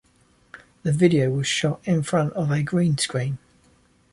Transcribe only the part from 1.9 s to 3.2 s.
front of a green